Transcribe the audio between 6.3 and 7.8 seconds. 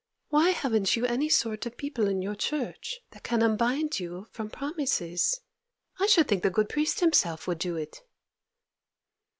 the good priest himself would do